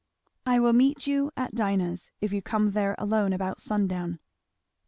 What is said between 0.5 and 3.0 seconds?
will meet you at Dinah's if you come there